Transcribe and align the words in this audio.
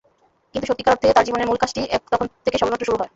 কিন্তু 0.55 0.65
সত্যিকার 0.65 0.93
অর্থে 0.93 1.07
তাঁর 1.09 1.25
জীবনের 1.27 1.49
মূল 1.49 1.59
কাজটি 1.59 1.81
তখন 2.05 2.27
থেকে 2.45 2.57
সবেমাত্র 2.59 2.87
শুরু 2.87 2.97
হয়। 2.97 3.09